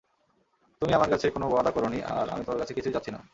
[0.81, 3.21] তুমি আমার কাছে কোনো ওয়াদা করো নি আর আমি তোমার কাছে কিছুই চাচ্ছি না।